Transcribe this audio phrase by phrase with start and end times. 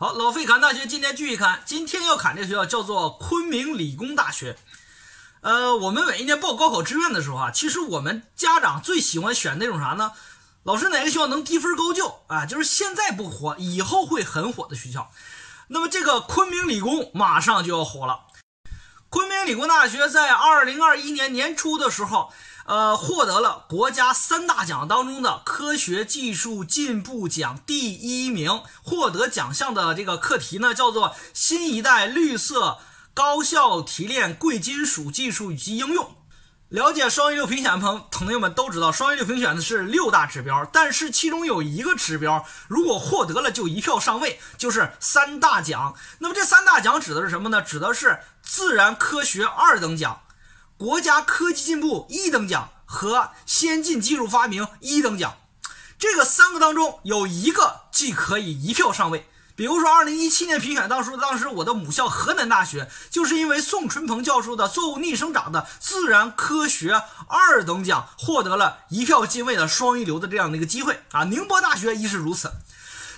[0.00, 4.56] 好，老费侃大学今天继续侃，今天要侃这学校叫做昆明理工大学。
[5.40, 10.12] 呃，我们每一年报高考志愿的时候啊，其实我们家长最喜欢选那种啥呢？
[10.62, 12.46] 老师哪个学校能低分高就啊？
[12.46, 15.10] 就是现在不火，以后会很火的学校。
[15.66, 18.20] 那么这个昆明理工马上就要火了。
[19.08, 22.32] 昆明理工大学在二零二一年年初的时候，
[22.68, 28.60] 呃，获得了国家三大奖当中的科学技术进步奖第一名。
[28.82, 32.76] 获得奖项的这个课题呢，叫做“新一代绿色
[33.14, 36.14] 高效提炼贵金属技术以及应用”。
[36.68, 45.94] 了解双一流评选的朋朋友们都知道，双一流评选的是六大指标，但是其中有一个指标，如果获得了就一票上位，就是三大奖。
[46.18, 47.62] 那么这三大奖指的是什么呢？
[47.62, 50.20] 指的是自然科学二等奖、
[50.78, 55.36] 国家科技进步一等奖和先进技术发明一等奖。
[55.98, 59.28] 这个三个当中有一个既可以一票上位。
[59.56, 71.24] 比如说，二零一七年评选当初，当时我的母校河南大学，就是因为宋春鹏教授的作物逆生长的自然科学二等奖，获得了一票进位的双一流的这样的一个机会啊。
[71.24, 72.52] 宁波大学亦是如此。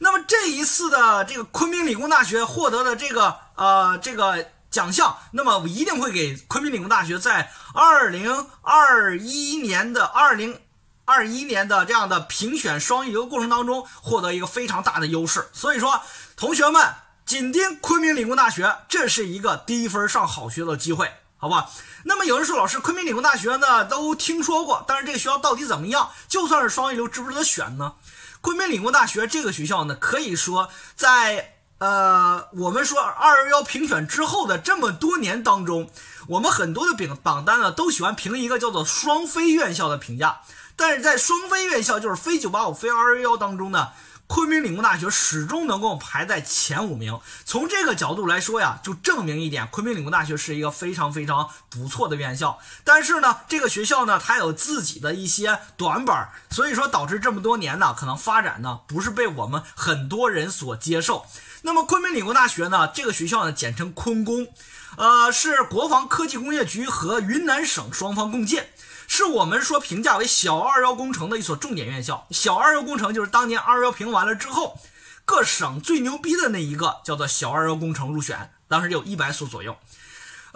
[0.00, 10.60] 那么这一次的这个昆明理工大学获得的这个呃这个奖项，那么我一定会给昆明理工大学在二零二一年的二零。
[11.08, 15.48] 二一年的这样的评选双一流过程当中，获得一个非常大的优势。
[15.52, 16.02] 所以说，
[16.36, 21.70] 同学们紧盯昆明理工大学，这是一个低分上好学的机会，好吧？
[22.02, 26.10] 那么有人说，老师，昆明理工大学呢都听说过，但是这个学校到底怎么样？
[26.26, 27.94] 就算是双一流，值不值得选呢？
[28.40, 32.15] 昆明理工大学这个学校呢，可以说在呃
[32.58, 35.90] 我们说二幺幺评选之后的这么多年当中，
[36.26, 40.40] 我们很多的榜榜单呢都喜欢评一个叫做双非院校的评价。
[40.74, 43.90] 但是在双非院校，就是非九八五、非二幺幺当中呢，
[44.26, 47.20] 昆明理工大学始终能够排在前五名。
[47.44, 52.58] 从这个角度来说呀，就证明一点，昆明理工大学是一个非常非常不错的院校。
[52.84, 61.26] 但是呢，这个学校呢，它有自己的一些短板，所以说导致这么多年呢，可能发展呢不是被我们很多人所接受。
[61.66, 64.46] 那么昆明理工大学呢，这个学校呢，简称昆工，
[64.96, 68.68] 呃，是国防科技工业局和云南省双方共建。
[69.08, 72.28] 是我们说评价为“小二幺工程”的一所重点院校。
[72.30, 74.78] 小二幺工程就是当年二幺评完了之后，
[75.24, 79.76] 各省最牛逼的那一个，叫做小二幺工程入选，当时有一百所左右。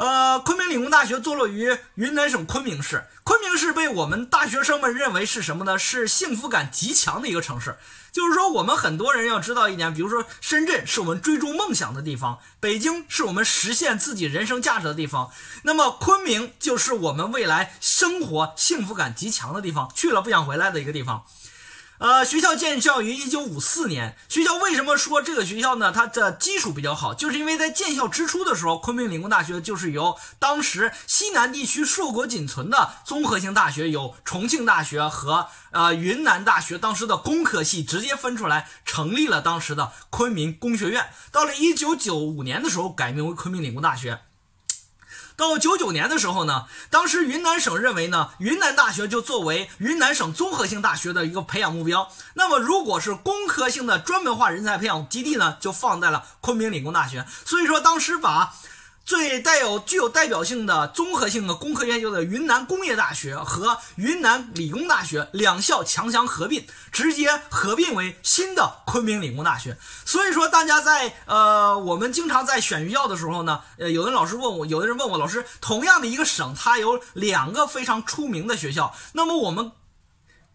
[0.00, 3.05] 呃，昆明理工大学坐落于云南省昆明市。
[3.22, 5.78] 昆明市被我们大学生们认为是什么呢？
[5.78, 7.77] 是幸福感极强的一个城市。
[8.10, 15.31] 就是说，我们很多人要知道一点，比如说，深圳是我们追逐梦想的地方，北京是我们实现自己人生价值的地方。
[15.65, 21.27] 那么，昆明就是我们未来生活幸福感极强的地方，去了不想回来的一个地方。
[22.00, 24.16] 呃，学校建校于一九五四年。
[24.27, 25.93] 学校为什么说这个学校呢？
[25.93, 41.10] 它的基础比较好，就是因为在建校之初的时候，昆明理工大学就是由当时西南地区硕果仅存的综合性大学，有重庆大学和呃云南大学，当时的工科系直接分出来，成立了当时的昆明工学院。
[41.31, 44.21] 到了一九九五年的时候，改名为昆明理工大学。
[45.41, 52.12] 到九九年的时候呢，当时云南省认为呢，云南大学就作为云南省综合性大学的一个培养目标。
[52.34, 57.27] 那么，如果是工科性的专门化人才培养基地呢，就放在了昆明理工大学。
[57.47, 58.53] 所以说，当时把。
[59.05, 69.77] 最带有具有代表性的综合性的工科院校的云南工业大学和云南理工大学两校强强合并，直接合并为新的昆明理工大学。
[70.05, 79.72] 所以说，大家在呃，我们经常在选学校的时候呢，呃，有的老师问我，有的人问我，老师，同样的一个省，它有两个非常出名的学校，那么我们。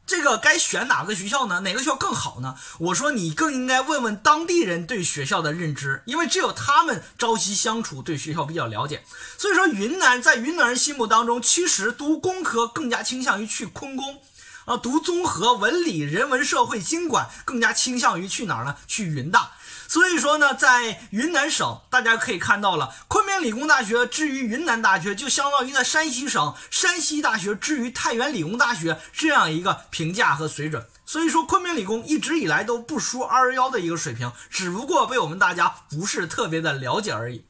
[0.08, 1.62] 这个该选哪个学校呢？
[1.62, 2.56] 哪个学校更好呢？
[2.78, 9.04] 我说你更应该问问当地人对学校的认知，因为只有他们朝夕相处，对学校比较了解。
[9.38, 14.22] 所以说，云南在云南人心目当中，其实读工科更加倾向于去昆工，
[14.66, 18.76] 啊，读综合文理人文社会经管更加倾向于去哪儿呢？
[18.86, 19.54] 去云大。
[19.88, 30.86] 所以说呢，在云南省，大家可以看到了，昆明理工大学之于云南大学，就相当于在山西省山西大学之于太原理工大学这样一个评价和水准。
[31.06, 37.46] 所以说，昆明理工一直以来都不输二幺幺的一个水平，只不过被我们大家不是特别的了解而已。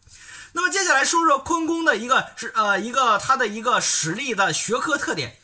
[0.53, 5.37] 那么接下来说说昆工的一个是呃一个它的一个实力的学科特点。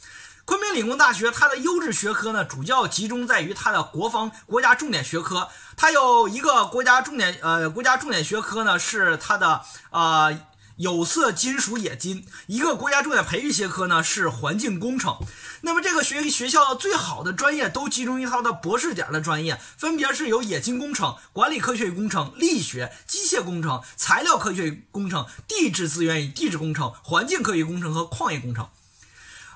[0.51, 5.47] 昆明理工大学它的优质学科呢，主要集中在于它的国防国家重点学科。
[5.77, 9.61] 它有一个国家重点呃国家重点学科呢，是它的
[9.91, 10.37] 呃
[10.75, 12.27] 有色金属冶金。
[12.47, 15.19] 一个国家重点培育学科呢是环境工程。
[15.61, 28.67] 那么这个学学校最好的专业都集中于它的博士点的专业，分别是有冶金工程、管理科学与工程、力学、机械工程、材料科学与工程、地质资源与地质工程、环境科学工程和矿业工程。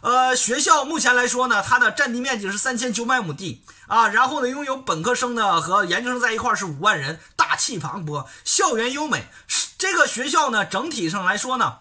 [0.05, 9.27] 呃，学校目前来说呢，它的占地面积是三千九百亩地啊，然后呢，拥有本科生呢和研究生在一块是五万人，大气磅礴，校园优美。
[9.79, 11.79] 这个学校呢，整体上来说呢，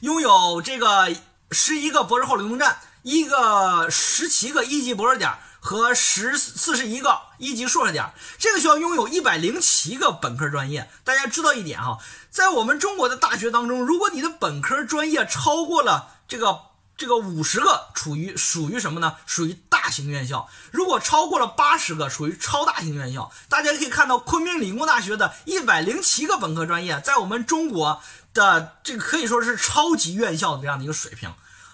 [0.00, 1.10] 拥有这个
[1.50, 8.12] 十一个博士后流动站，一个十七个一级博士点和十四十一个一级硕士点。
[8.38, 10.90] 这个学校拥有一百零七个本科专业。
[11.02, 11.96] 大家知道一点哈，
[12.28, 16.75] 在我们中国的大学当中，如果你的本科专业超过了这个。
[16.96, 19.16] 这个五十个处于属于什么呢？
[19.26, 20.48] 属于大型院校。
[20.70, 23.30] 如果超过了八十个，属于超大型院校。
[23.48, 28.00] 大家可以看到，昆明理工大学的一百零七个本科专业，在我们中国
[28.32, 31.28] 的这个可以说是超级院校的这样的一个水平。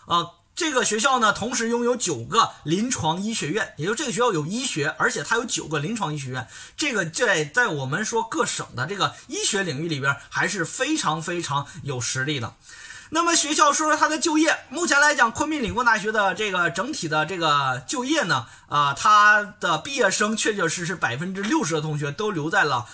[0.07, 6.49] 啊，这个学校呢，同时拥有九个临床医学院，也就这个学校有医学，而且它有九个临床医学院。
[6.77, 12.57] 这个在在我们说各省的这个医学领域里边，还是非常非常有实力的。
[13.15, 22.87] 那么学校说说它的就业，目前来讲，昆明理工大学的这个整体的这个就业呢，啊，它的毕业生确确实实百分之六十的同学都留在了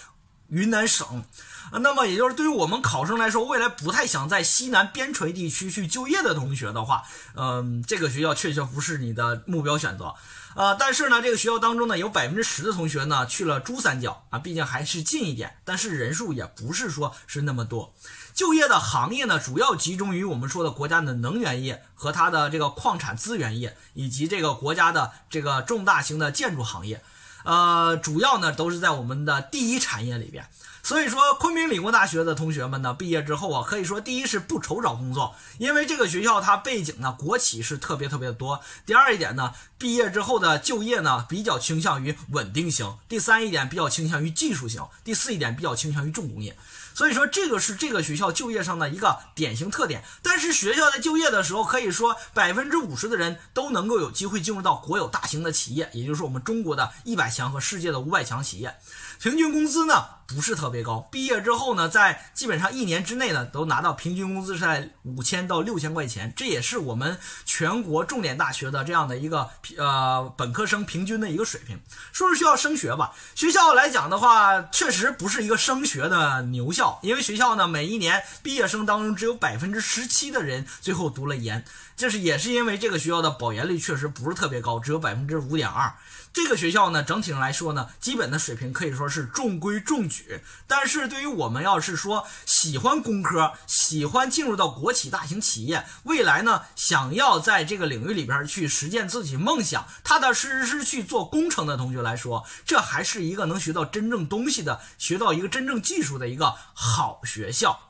[0.49, 1.25] 云南省，
[1.73, 7.05] 那么也就是对于我们考生来说，未来不太想在西南边陲地区去就业的同学的话，
[7.35, 10.15] 嗯，这个学校确确不是你的目标选择，
[10.57, 17.95] 呃，但是呢，这个学校当中呢，有百分之十的同学呢去了珠三角啊，毕竟还是近一点，但是人数也不是说是那么多。
[18.33, 27.03] 就业的行业呢，主要集中于我们说的国家的能源业和它的这个矿产资源业，以及这个国家的这个重大型的建筑行业，
[27.49, 30.47] 呃，主要呢都是在我们的第一产业里边。
[30.83, 38.61] 所以说，昆明理工大学的同学们呢，毕业之后啊，可以说第一是不愁找工作，因为这个学校它背景呢，国企是特别特别的多。
[38.85, 42.99] 第二一点呢，毕业之后的就业呢，比较倾向于稳定型。
[43.09, 44.87] 第三一点，比较倾向于技术型。
[45.03, 46.55] 第四一点，比较倾向于重工业。
[46.99, 50.03] 所以说，这个是这个学校就业上的一个典型特点。
[50.21, 58.75] 但是学校在就业的时候，可以说百分之五十的人都能够有机会进入到国有大型的企业，也就是我们中国的一百强和世界的五百强企业。
[59.21, 59.95] 平均工资呢
[60.29, 67.17] 不是特别高，毕业之后呢，在基本上一年之内呢，都拿到平均工资是在五千到六千块钱，这也是我们
[67.47, 69.49] 全国重点大学的这样的一个
[69.79, 71.81] 呃本科生平均的一个水平。
[72.13, 81.65] 说是需要升学吧，学校来讲的话，确实不是一个升学的牛校，因为学校呢每一年毕业生当中只有百分之十七的人最后读了研，
[81.97, 85.91] 这是也是因为这个学校的保研率确实不是特别高，只有百分之五点二。
[86.31, 90.18] 这个学校呢，整体上来说呢，基本的水平可以说是中规中矩。
[90.67, 107.88] 但是对于我们要是说喜欢工科、喜欢进入到国企大型企业，未来呢想要在这个领域里边去实现自己梦想，踏踏实实去做工程的同学来说，这还是一个能学到真正东西的、学到一个真正技术的一个好学校。